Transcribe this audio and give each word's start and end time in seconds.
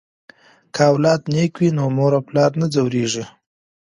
که 0.73 0.81
اولاد 0.93 1.21
نیک 1.33 1.53
وي 1.59 1.69
نو 1.77 1.85
مور 1.97 2.11
او 2.17 2.21
پلار 2.27 2.51
نه 2.61 2.67
ځورېږي. 2.73 3.23